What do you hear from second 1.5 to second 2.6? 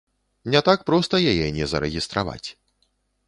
не зарэгістраваць.